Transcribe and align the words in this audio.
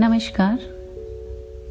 नमस्कार। 0.00 0.58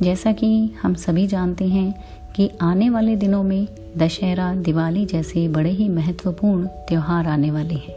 जैसा 0.01 0.31
कि 0.31 0.73
हम 0.81 0.93
सभी 0.93 1.27
जानते 1.27 1.65
हैं 1.65 2.05
कि 2.35 2.51
आने 2.61 2.89
वाले 2.89 3.15
दिनों 3.15 3.43
में 3.43 3.67
दशहरा, 3.97 4.55
दिवाली 4.55 5.05
जैसे 5.05 5.47
बड़े 5.47 5.69
ही 5.69 5.89
महत्वपूर्ण 5.89 6.67
त्यौहार 6.67 7.27
आने 7.27 7.51
वाले 7.51 7.73
हैं। 7.73 7.95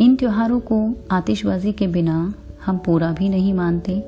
इन 0.00 0.16
त्योहारों 0.16 0.60
को 0.60 0.94
आतिशबाजी 1.10 1.72
के 1.72 1.86
बिना 1.86 2.34
हम 2.66 2.78
पूरा 2.78 3.12
भी 3.12 3.28
नहीं 3.28 3.54
मानते 3.54 4.00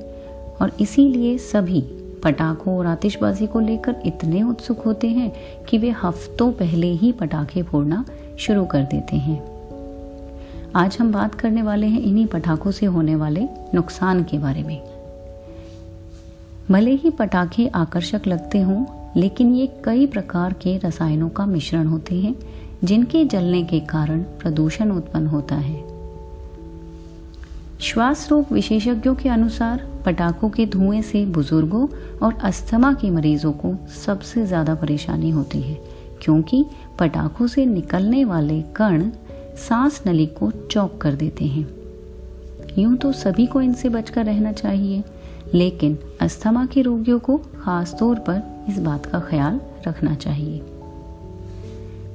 और 0.60 0.72
इसीलिए 0.80 1.38
सभी 1.38 1.80
पटाखों 2.24 2.78
और 2.78 2.86
आतिशबाजी 2.86 3.46
को 3.46 3.60
लेकर 3.60 3.96
इतने 4.06 4.42
उत्सुक 4.42 4.80
होते 4.80 5.08
हैं 5.08 5.32
कि 5.64 5.78
वे 5.78 5.90
हफ्तों 5.90 6.52
पहले 6.52 6.86
ही 6.86 7.12
पटाखे 7.12 7.62
फोड़ना 7.62 8.04
शुरू 8.38 8.64
कर 8.64 8.82
देते 8.82 9.16
हैं। 9.16 9.42
आज 10.76 10.96
हम 11.00 11.12
बात 11.12 11.34
करने 11.34 11.62
वाले 11.62 11.86
हैं 11.86 12.00
इन्हीं 12.00 12.26
पटाखों 12.26 12.70
से 12.70 12.86
होने 12.86 13.16
वाले 13.16 13.48
नुकसान 13.74 14.24
के 14.24 14.38
बारे 14.38 14.62
में। 14.62 14.91
भले 16.70 16.90
ही 16.90 17.10
पटाखे 17.10 17.66
आकर्षक 17.66 18.26
लगते 18.26 18.60
हों, 18.60 18.84
लेकिन 19.16 19.54
ये 19.54 19.66
कई 19.84 20.06
प्रकार 20.06 20.52
के 20.52 20.76
रसायनों 20.78 21.28
का 21.28 21.46
मिश्रण 21.46 21.86
होते 21.86 22.14
हैं, 22.14 22.34
जिनके 22.84 23.24
जलने 23.24 23.62
के 23.62 23.80
कारण 23.80 24.22
प्रदूषण 24.22 24.90
उत्पन्न 24.90 25.26
होता 25.26 25.54
है। 25.54 25.80
श्वास 27.80 28.28
रोग 28.30 28.52
विशेषज्ञों 28.52 29.14
के 29.14 29.28
अनुसार, 29.28 29.86
पटाखों 30.06 30.50
के 30.50 30.66
धुएँ 30.66 31.02
से 31.02 31.24
बुज़ुर्गों 31.26 31.86
और 32.22 32.34
अस्थमा 32.34 32.92
के 32.92 33.10
मरीजों 33.10 33.52
को 33.52 33.74
सबसे 34.06 34.46
ज़्यादा 34.46 34.74
परेशानी 34.74 35.30
होती 35.30 35.60
है, 35.60 35.74
क्योंकि 36.22 36.64
पटाखों 36.98 37.46
से 37.46 37.66
निकलने 37.66 38.24
वाले 38.24 38.60
कण 38.62 39.10
सांस 39.58 40.02
नली 40.06 40.26
को 40.26 40.50
चौक 40.50 41.00
कर 41.00 41.14
देते 41.14 41.44
हैं। 41.44 41.66
यूँ 42.78 42.96
तो 42.96 43.12
सभी 43.12 43.46
को 43.46 43.60
इनसे 43.60 43.88
बचकर 43.88 44.24
रहना 44.24 44.52
चाहिए। 44.52 45.02
लेकिन 45.54 45.98
अस्थमा 46.20 46.66
के 46.66 46.82
रोगियों 46.82 47.18
को 47.18 47.36
खास 47.36 47.96
तौर 47.98 48.18
पर 48.18 48.66
इस 48.68 48.78
बात 48.78 49.06
का 49.06 49.20
ख्याल 49.20 49.60
रखना 49.88 50.14
चाहिए। 50.14 50.62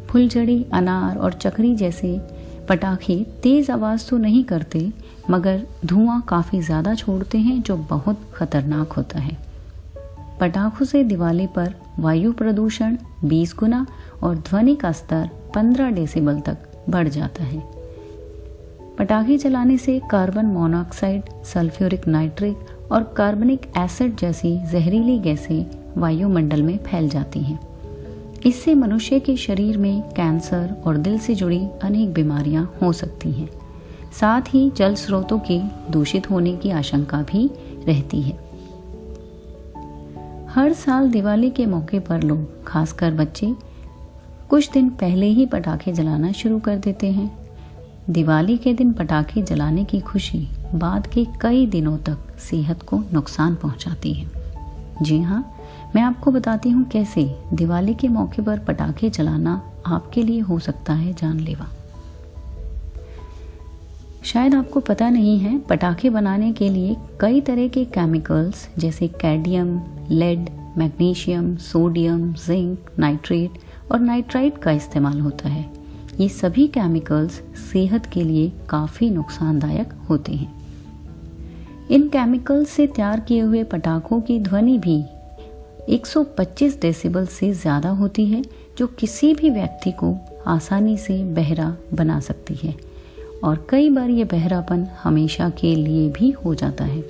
फुलझड़ी, 0.09 0.65
अनार 0.73 1.17
और 1.17 1.33
चक्री 1.33 1.75
जैसे 1.75 2.21
पटाखे 2.69 3.25
तेज 3.43 3.71
आवाज़ 3.71 4.09
तो 4.09 4.17
नहीं 4.17 4.43
करते, 4.43 4.91
मगर 5.29 5.61
धुआँ 5.85 6.21
काफ़ी 6.21 6.61
ज़्यादा 6.61 6.95
छोड़ते 6.95 7.37
हैं, 7.37 7.61
जो 7.61 7.77
बहुत 7.77 8.21
खतरनाक 8.33 8.91
होता 8.91 9.19
है। 9.19 9.37
पटाखों 10.39 10.85
से 10.85 11.03
दिवाली 11.03 11.47
पर 11.47 11.73
वायु 11.99 12.33
प्रदूषण 12.33 12.97
20 13.25 13.55
गुना 13.55 13.85
और 14.23 14.35
ध्वनि 14.35 14.75
का 14.75 14.91
स्तर 14.91 15.29
15 15.55 15.91
डेसिबल 15.91 16.39
तक 16.39 16.57
बढ़ 16.89 17.07
जाता 17.07 17.43
है। 17.43 17.63
पटाखे 18.97 19.37
चलाने 19.37 19.77
से 19.77 20.01
कार्बन 20.11 20.45
मोनोऑक्साइड, 20.45 21.23
सल्फ्यूरिक 21.43 22.07
नाइट्रिक 22.07 22.57
और 22.91 23.13
कार्बनिक 23.17 23.61
एसिड 23.77 24.17
जैसी 24.17 24.57
जहरीली 24.57 25.19
गैसें 25.19 25.65
वायुमंडल 26.01 26.63
में 26.63 26.77
फैल 26.77 27.09
जाती 27.09 27.39
हैं। 27.39 27.59
इससे 28.45 28.75
मनुष्य 28.75 29.19
के 29.19 29.35
शरीर 29.35 29.77
में 29.77 30.01
कैंसर 30.01 30.83
और 30.85 30.97
दिल 30.97 31.19
से 31.19 31.35
जुड़ी 31.35 31.67
अनेक 31.83 32.13
बीमारियाँ 32.13 32.73
हो 32.81 32.93
सकती 32.93 33.31
हैं। 33.31 33.49
साथ 34.19 34.41
ही 34.41 34.71
जल 34.75 34.95
स्रोतों 34.95 35.39
के 35.39 35.61
दूषित 35.91 36.31
होने 36.31 36.55
की 36.55 36.69
आशंका 36.69 37.21
भी 37.21 37.49
रहती 37.87 38.21
है। 38.21 38.47
हर 40.49 40.73
साल 40.73 41.11
दिवाली 41.11 41.49
के 41.49 41.65
मौके 41.65 41.99
पर 41.99 42.23
लोग, 42.23 42.65
खासकर 42.65 43.11
बच्चे, 43.11 43.55
कुछ 44.49 44.71
दिन 44.71 44.89
पहले 44.89 45.25
ही 45.25 45.45
पटाखे 45.45 45.93
जलाना 45.93 46.31
शुरू 46.31 46.59
कर 46.59 46.77
देते 46.77 47.11
हैं। 47.11 47.37
दिवाली 48.09 48.57
के 48.57 48.73
दिन 48.73 48.93
पटाखे 48.93 49.41
जलाने 49.41 49.83
की 49.83 49.99
खुशी 49.99 50.49
बाद 50.75 51.07
के 51.07 51.25
कई 51.41 51.65
दिनों 51.65 51.97
तक 51.97 52.17
सेहत 52.39 52.83
को 52.83 53.03
नुकसान 53.13 53.55
पहुंचाती 53.55 54.13
है। 54.13 54.27
जी 55.01 55.21
हाँ 55.21 55.53
मैं 55.95 56.01
आपको 56.01 56.31
बताती 56.31 56.69
हूँ 56.69 56.89
कैसे 56.89 57.39
दिवाली 57.53 57.93
के 57.93 58.07
मौके 58.07 58.41
पर 58.41 58.59
पटाखे 58.59 59.09
जलाना 59.09 59.71
आपके 59.85 60.23
लिए 60.23 60.39
हो 60.39 60.59
सकता 60.59 60.93
है 60.93 61.13
जानलेवा। 61.13 61.67
शायद 64.23 64.55
आपको 64.55 64.79
पता 64.79 65.09
नहीं 65.09 65.39
है, 65.39 65.59
पटाखे 65.59 66.09
बनाने 66.09 66.53
के 66.53 66.69
लिए 66.69 66.97
कई 67.21 67.41
तरह 67.41 67.67
के 67.67 67.85
केमिकल्स 67.85 68.69
जैसे 68.77 69.07
cadmium 69.07 69.81
lead 70.09 70.49
magnesium, 70.77 71.55
sodium, 71.55 72.33
zinc, 72.33 72.89
nitrate 72.99 73.51
और 73.91 73.99
नाइट्राइट 73.99 74.57
का 74.57 74.71
इस्तेमाल 74.71 75.19
होता 75.19 75.49
है। 75.49 75.73
ये 76.19 76.29
सभी 76.29 76.67
केमिकल्स 76.67 77.31
सेहत 77.73 78.05
के 78.05 78.23
लिए 78.23 78.51
काफ़ी 78.69 79.09
नुकसानदायक 79.09 79.93
होते 80.09 80.33
हैं। 80.33 80.56
इन 81.91 82.07
केमिकल्स 82.07 82.69
से 82.69 82.87
तैयार 82.87 83.19
किए 83.19 83.41
हुए 83.41 83.63
पटाखों 83.63 84.21
की 84.21 84.39
ध्वनि 84.39 84.77
भी 84.77 85.03
125 85.89 86.81
डेसिबल 86.81 87.25
से 87.25 87.53
ज़्यादा 87.53 87.89
होती 87.89 88.25
है, 88.25 88.41
जो 88.77 88.87
किसी 88.87 89.33
भी 89.33 89.49
व्यक्ति 89.49 89.91
को 89.91 90.15
आसानी 90.47 90.97
से 90.97 91.23
बहरा 91.23 91.75
बना 91.93 92.19
सकती 92.19 92.55
है। 92.55 92.75
और 93.43 93.67
कई 93.69 93.89
बार 93.89 94.09
ये 94.09 94.23
बहरापन 94.23 94.87
हमेशा 95.03 95.49
के 95.49 95.75
लिए 95.75 96.09
भी 96.09 96.31
हो 96.31 96.55
जाता 96.55 96.85
है। 96.85 97.03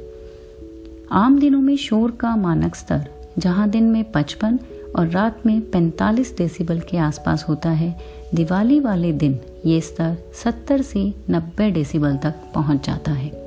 आम 1.12 1.40
दिनों 1.40 1.62
में 1.62 1.76
शोर 1.78 2.12
का 2.12 2.36
मानक 2.36 2.76
स्तर, 2.76 3.08
जहाँ 3.40 3.70
दिन 3.70 3.84
में 3.84 4.04
55 4.12 4.60
और 4.96 5.08
रात 5.08 5.46
में 5.46 5.60
45 5.72 6.38
डेसिबल 6.38 6.80
के 6.80 6.98
आसपास 6.98 7.46
होता 7.50 7.70
है, 7.70 7.96
दिवाली 8.34 8.80
वाले 8.80 9.12
दिन 9.14 9.40
ये 9.66 9.82
स्तर 9.82 10.18
70 10.36 10.82
से 10.82 11.14
90 11.30 11.72
डेसिबल 11.72 12.18
तक 12.18 12.34
पहुँच 12.54 12.86
जाता 12.88 13.12
है। 13.12 13.47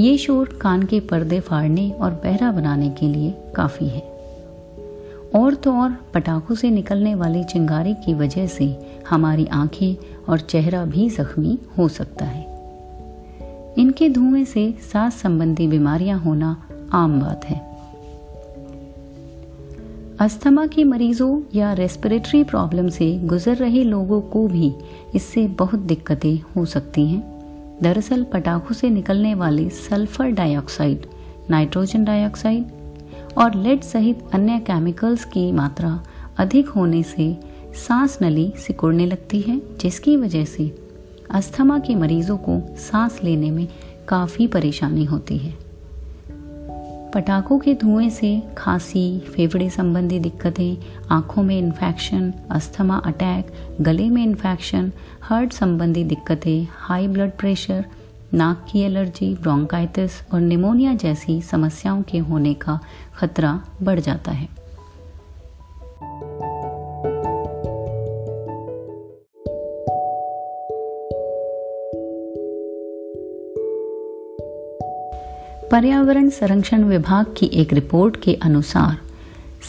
ये 0.00 0.18
शोर 0.18 0.58
कान 0.60 0.82
के 0.82 1.00
पर्दे 1.00 1.40
फाड़ने 1.40 1.90
और 1.90 2.10
बहरा 2.10 2.52
बनाने 2.52 2.90
के 2.90 3.08
लिए 3.08 3.34
काफ़ी 3.56 3.88
है। 3.88 4.00
और 5.34 5.54
तो 5.54 5.72
और 5.72 5.96
पटाखों 6.14 6.54
से 6.54 6.70
निकलने 6.70 7.14
वाले 7.14 7.44
चिंगारे 7.44 7.94
की 7.94 8.14
वजह 8.14 8.46
से 8.46 8.78
हमारी 9.08 9.46
आँखें 9.46 9.96
और 10.28 10.40
चेहरा 10.40 10.84
भी 10.84 11.10
जख्मी 11.10 11.58
हो 11.78 11.88
सकता 11.88 12.24
है। 12.24 12.42
इनके 13.78 14.08
धुएँ 14.08 14.44
से 14.44 14.74
सांस 14.92 15.14
संबंधी 15.14 15.66
बीमारियाँ 15.66 16.18
होना 16.18 16.68
आम 16.92 17.20
बात 17.20 17.44
है। 17.44 17.74
अस्थमा 20.20 20.66
के 20.66 20.84
मरीजों 20.84 21.40
या 21.54 21.72
रेस्पिरेटरी 21.72 22.44
प्रॉब्लम 22.44 22.88
से 22.88 23.18
गुजर 23.18 23.56
रहे 23.56 23.84
लोगों 23.84 24.20
को 24.20 24.46
भी 24.46 24.72
इससे 25.14 25.46
बहुत 25.46 25.78
दिक्कतें 25.78 26.40
हो 26.56 26.64
सकती 26.64 27.06
हैं। 27.06 27.33
दरअसल 27.82 28.24
पटाखों 28.24 28.74
से 28.74 28.90
निकलने 28.90 29.34
वाली 29.34 29.70
सल्फ़र 29.70 30.30
डाइऑक्साइड, 30.30 31.06
नाइट्रोजन 31.50 32.04
डाइऑक्साइड 32.04 32.64
और 33.38 33.54
लेड 33.54 33.80
सहित 33.80 34.24
अन्य 34.32 34.58
केमिकल्स 34.58 35.24
की 35.24 35.52
मात्रा 35.52 36.02
अधिक 36.38 36.68
होने 36.68 37.02
से 37.02 37.36
सांस 37.74 38.18
नली 38.22 38.52
सिकुड़ने 38.56 39.06
लगती 39.06 39.40
है, 39.40 39.60
जिसकी 39.80 40.16
वजह 40.16 40.44
से 40.44 40.74
अस्थमा 41.30 41.78
के 41.78 41.94
मरीजों 41.94 42.36
को 42.36 42.60
सांस 42.76 43.20
लेने 43.24 43.50
में 43.50 43.68
काफ़ी 44.08 44.46
परेशानी 44.46 45.04
होती 45.04 45.38
है। 45.38 45.63
पटाखों 47.14 47.58
के 47.58 47.74
धुएँ 47.74 48.08
से 48.10 48.42
खांसी, 48.58 49.18
फेफड़े 49.18 49.68
संबंधी 49.70 50.18
दिक्कतें, 50.18 50.76
आँखों 51.10 51.42
में 51.42 51.58
इन्फेक्शन 51.58 52.32
अस्थमा 52.50 52.96
अटैक 52.96 53.52
गले 53.80 54.08
में 54.10 54.22
इन्फेक्शन 54.22 54.92
हार्ट 55.22 55.52
संबंधी 55.52 56.04
दिक्कतें 56.04 56.66
हाई 56.72 57.08
ब्लड 57.08 57.30
प्रेशर 57.30 57.84
नाक 58.34 58.66
की 58.72 58.80
एलर्जी 58.80 59.34
ब्रोंकाइटिस 59.34 60.10
और 60.32 60.40
निमोनिया 60.40 60.94
जैसी 60.94 61.42
समस्याओं 61.42 62.02
के 62.02 62.18
होने 62.18 62.54
का 62.54 62.80
खतरा 63.16 63.60
बढ़ 63.82 64.00
जाता 64.00 64.32
है। 64.32 64.48
पर्यावरण 75.74 76.28
संरक्षण 76.28 76.84
विभाग 76.84 77.26
की 77.36 77.50
एक 77.52 77.72
रिपोर्ट 77.72 78.16
के 78.22 78.34
अनुसार, 78.34 78.98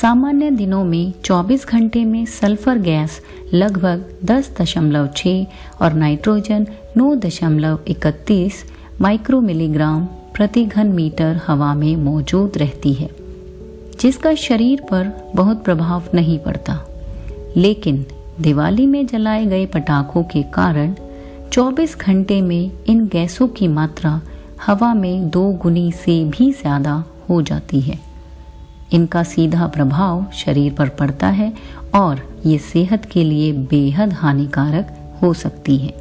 सामान्य 0.02 0.52
दिनों 0.52 0.84
में 0.84 1.14
24 1.24 1.68
घंटे 1.68 2.06
में 2.06 2.26
सल्फ़र 2.26 2.78
गैस 2.78 3.22
लगभग 3.54 4.06
10.6 4.26 5.46
और 5.82 5.94
नाइट्रोजन 5.94 6.68
9.31 6.98 8.54
माइक्रो 9.02 9.42
मिलीग्राम 9.42 10.06
प्रति 10.06 10.66
घन 10.66 10.88
मीटर 10.88 11.40
हवा 11.48 11.74
में 11.74 11.96
मौजूद 11.96 12.52
रहती 12.58 12.94
है, 12.94 13.10
जिसका 14.00 14.36
शरीर 14.36 14.82
पर 14.82 15.32
बहुत 15.36 15.64
प्रभाव 15.64 16.04
नहीं 16.14 16.40
पड़ता। 16.40 16.80
लेकिन 17.58 18.06
दिवाली 18.42 18.86
में 18.86 19.08
जलाए 19.08 19.46
गए 19.46 19.66
पटाखों 19.66 20.24
के 20.24 20.44
कारण 20.44 20.96
24 21.52 22.00
घंटे 22.00 22.42
में 22.42 22.72
इन 22.88 23.08
गैसों 23.08 23.48
की 23.48 23.68
मात्रा 23.68 24.22
हवा 24.66 24.94
में 24.94 25.30
दो 25.30 25.42
गुनी 25.54 25.92
से 25.92 26.24
भी 26.26 26.52
ज़्यादा 26.52 26.94
हो 27.30 27.42
जाती 27.42 27.82
है। 27.82 28.00
इनका 28.94 29.24
सीधा 29.24 29.68
प्रभाव 29.68 30.26
शरीर 30.34 30.74
पर 30.74 30.90
पड़ता 30.90 31.28
है 31.28 31.54
और 31.96 32.22
ये 32.46 32.58
सेहत 32.58 33.06
के 33.06 33.24
लिए 33.24 33.52
बेहद 33.54 34.14
हानिकारक 34.14 35.20
हो 35.24 35.34
सकती 35.34 35.78
है, 35.78 35.94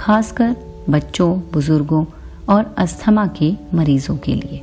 खासकर 0.00 0.56
बच्चों, 0.90 1.30
बुज़ुर्गों 1.52 2.04
और 2.48 2.74
अस्थमा 2.78 3.26
के 3.26 3.52
मरीजों 3.74 4.16
के 4.16 4.34
लिए। 4.34 4.58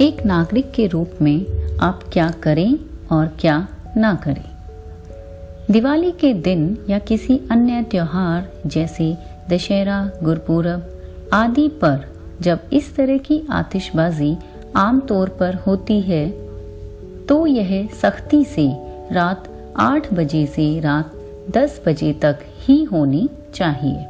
एक 0.00 0.24
नागरिक 0.26 0.70
के 0.70 0.86
रूप 0.86 1.10
में 1.22 1.57
आप 1.80 2.00
क्या 2.12 2.30
करें 2.42 2.78
और 3.12 3.26
क्या 3.40 3.56
ना 3.96 4.14
करें। 4.14 4.44
दिवाली 5.70 6.10
के 6.10 6.32
दिन 6.34 6.78
या 6.90 6.98
किसी 6.98 7.40
अन्य 7.50 7.82
त्योहार, 7.82 8.48
जैसे 8.66 9.16
दशहरा, 9.50 10.10
गुरपूरब 10.22 11.30
आदि 11.32 11.68
पर 11.68 12.04
जब 12.40 12.60
इस 12.72 12.94
तरह 12.96 13.18
की 13.18 13.40
आतिशबाजी 13.50 14.36
आमतौर 14.76 15.28
पर 15.28 15.54
होती 15.66 16.00
है 16.00 16.28
तो 17.26 17.46
यह 17.46 17.88
सख्ती 18.02 18.44
से 18.44 18.68
रात 19.12 19.48
आठ 19.78 20.12
बजे 20.14 20.44
से 20.46 20.68
रात 20.80 21.12
दस 21.50 21.80
बजे 21.86 22.12
तक 22.12 22.38
ही 22.60 22.82
होनी 22.84 23.28
चाहिए। 23.54 24.04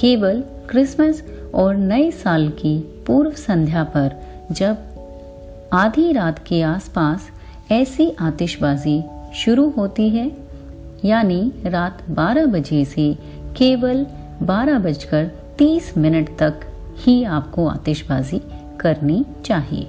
केवल 0.00 0.42
क्रिसमस 0.68 1.22
और 1.54 1.76
नए 1.76 2.10
साल 2.10 2.48
की 2.48 2.78
पूर्व 3.06 3.30
संध्या 3.30 3.84
पर 3.84 4.20
जब 4.52 4.76
आधी 5.72 6.12
रात 6.12 6.32
के 6.46 6.62
आसपास 6.62 7.28
ऐसी 7.72 8.16
आतिशबाजी 8.20 9.02
शुरू 9.34 9.68
होती 9.70 10.08
है, 10.08 10.30
यानी 11.04 11.52
रात 11.64 11.98
12 12.10 12.46
बजे 12.46 12.84
से 12.84 13.18
केवल 13.56 14.06
बारह 14.42 14.78
बजकर 14.78 15.24
तीस 15.58 15.98
मिनट 15.98 16.28
तक 16.38 16.60
ही 16.96 17.24
आपको 17.24 17.66
आतिशबाजी 17.66 18.42
करनी 18.80 19.24
चाहिए। 19.44 19.86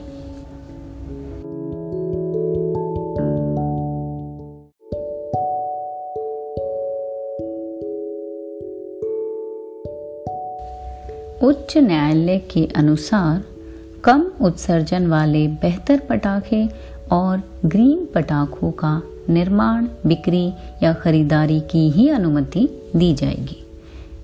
उच्च 11.43 11.77
न्यायालय 11.77 12.37
के 12.37 12.67
अनुसार 12.75 13.58
कम 14.03 14.31
उत्सर्जन 14.41 15.07
वाले 15.07 15.47
बेहतर 15.47 15.99
पटाखे 15.99 16.69
और 17.11 17.41
ग्रीन 17.65 18.07
पटाखों 18.15 18.71
का 18.71 19.01
निर्माण, 19.29 19.87
बिक्री 20.05 20.53
या 20.83 20.93
खरीदारी 20.93 21.59
की 21.59 21.89
ही 21.89 22.09
अनुमति 22.09 22.69
दी 22.95 23.13
जाएगी। 23.13 23.65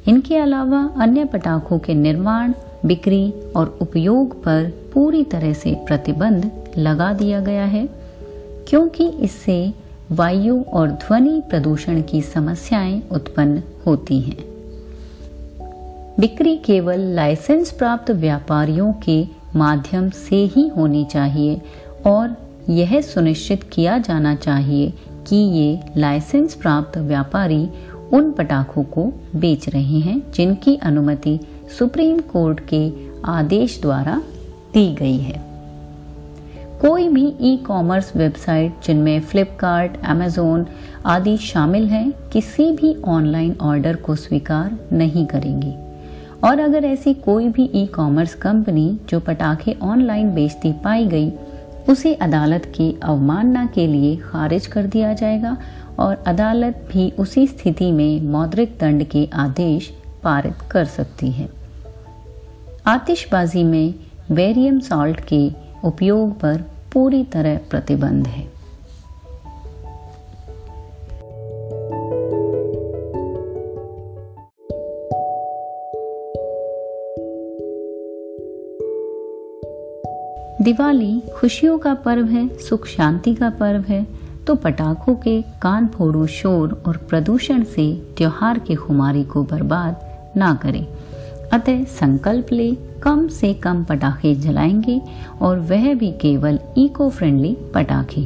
इनके 0.07 0.37
अलावा 0.37 0.93
अन्य 0.97 1.25
पटाखों 1.25 1.79
के 1.79 1.93
निर्माण, 1.93 2.53
बिक्री 2.85 3.33
और 3.55 3.77
उपयोग 3.81 4.43
पर 4.43 4.73
पूरी 4.93 5.23
तरह 5.23 5.53
से 5.53 5.75
प्रतिबंध 5.87 6.51
लगा 6.77 7.13
दिया 7.13 7.39
गया 7.39 7.65
है, 7.65 7.89
क्योंकि 8.67 9.07
इससे 9.09 9.73
वायु 10.11 10.63
और 10.63 10.89
ध्वनि 10.89 11.41
प्रदूषण 11.49 12.01
की 12.01 12.21
समस्याएँ 12.21 13.01
उत्पन्न 13.11 13.63
होती 13.85 14.19
हैं। 14.19 14.55
बिक्री 16.19 16.57
केवल 16.57 16.99
लाइसेंस 16.99 17.71
प्राप्त 17.71 18.11
व्यापारियों 18.11 18.93
के 18.93 19.44
माध्यम 19.55 20.09
से 20.09 20.35
ही 20.35 20.67
होनी 20.67 21.05
चाहिए 21.05 21.61
और 22.05 22.35
यह 22.69 23.01
सुनिश्चित 23.01 23.63
किया 23.63 23.97
जाना 23.97 24.35
चाहिए 24.35 24.93
कि 25.27 25.35
ये 25.35 25.79
लाइसेंस 25.97 26.53
प्राप्त 26.53 26.97
व्यापारी 26.97 27.69
उन 28.13 28.31
पटाखों 28.31 28.83
को 28.83 29.05
बेच 29.35 29.69
रहे 29.69 29.99
हैं 29.99 30.31
जिनकी 30.31 30.75
अनुमति 30.75 31.39
सुप्रीम 31.79 32.19
कोर्ट 32.19 32.59
के 32.73 32.91
आदेश 33.25 33.79
द्वारा 33.81 34.21
दी 34.73 34.95
गई 34.95 35.17
है। 35.17 35.43
कोई 36.81 37.07
भी 37.07 37.25
ई 37.41 37.57
कॉमर्स 37.57 38.15
वेबसाइट 38.15 38.73
जिनमें 38.85 39.19
फ्लिपकार्ट 39.21 39.91
अमेजोन 40.05 40.65
आदि 41.05 41.37
शामिल 41.37 41.87
हैं, 41.87 42.11
किसी 42.33 42.71
भी 42.71 42.95
ऑनलाइन 43.05 43.55
ऑर्डर 43.61 43.95
को 43.95 44.15
स्वीकार 44.15 44.77
नहीं 44.91 45.25
करेंगी। 45.25 45.73
और 46.43 46.59
अगर 46.59 46.85
ऐसी 46.85 47.13
कोई 47.13 47.49
भी 47.49 47.71
ई 47.75 47.85
कॉमर्स 47.85 48.33
कंपनी 48.33 48.99
जो 49.09 49.19
पटाखे 49.19 49.77
ऑनलाइन 49.81 50.35
बेचती 50.35 50.71
पाई 50.71 51.05
गई, 51.05 51.31
उसे 51.89 52.13
अदालत 52.13 52.65
की 52.65 52.99
अवमानना 53.03 53.65
के 53.65 53.87
लिए 53.87 54.15
खारिज 54.15 54.67
कर 54.67 54.85
दिया 54.85 55.13
जाएगा 55.13 55.57
और 55.99 56.23
अदालत 56.27 56.89
भी 56.91 57.11
उसी 57.19 57.47
स्थिति 57.47 57.91
में 57.91 58.21
मौद्रिक 58.21 58.77
दंड 58.81 59.03
के 59.03 59.29
आदेश 59.33 59.93
पारित 60.23 60.55
कर 60.71 60.85
सकती 60.85 61.31
है। 61.31 61.49
आतिशबाजी 62.85 63.63
में 63.63 63.93
वेरियम 64.31 64.79
सॉल्ट 64.79 65.19
के 65.19 65.51
उपयोग 65.83 66.39
पर 66.39 66.63
पूरी 66.93 67.23
तरह 67.23 67.59
प्रतिबंध 67.69 68.27
है। 68.27 68.54
दिवाली 80.65 81.21
खुशियों 81.35 81.77
का 81.77 81.93
पर्व 81.93 82.25
है, 82.25 82.57
सुख 82.57 82.87
शांति 82.87 83.33
का 83.35 83.49
पर्व 83.49 83.81
है 83.81 84.07
तो 84.47 84.55
पटाखों 84.55 85.15
के 85.15 85.41
कान 85.41 85.87
फोड़ू 85.87 86.25
शोर 86.27 86.83
और 86.85 86.97
प्रदूषण 86.97 87.63
से 87.63 87.85
त्योहार 88.17 88.59
के 88.59 88.75
खुमारी 88.75 89.23
को 89.23 89.43
बर्बाद 89.43 89.99
ना 90.37 90.53
करें। 90.55 90.87
अतः 91.53 91.83
संकल्प 91.83 92.47
ले, 92.51 92.71
कम 93.03 93.27
से 93.27 93.53
कम 93.53 93.83
पटाखे 93.83 94.35
जलाएँगे 94.35 95.01
और 95.41 95.59
वह 95.59 95.93
भी 95.93 96.11
केवल 96.11 96.59
इको 96.77 97.09
फ्रेंडली 97.09 97.57
पटाखे। 97.73 98.21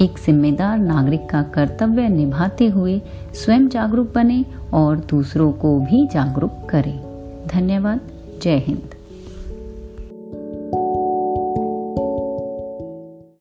एक 0.00 0.18
जिम्मेदार 0.26 0.78
नागरिक 0.78 1.28
का 1.30 1.42
कर्तव्य 1.42 2.08
निभाते 2.08 2.66
हुए 2.66 3.00
स्वयं 3.34 3.68
जागरूक 3.68 4.12
बने 4.14 4.44
और 4.72 4.96
दूसरों 4.96 5.52
को 5.52 5.78
भी 5.80 6.06
जागरूक 6.06 6.66
करें। 6.70 6.98
धन्यवाद, 7.46 8.00
जय 8.42 8.62
हिंद। 8.66 8.95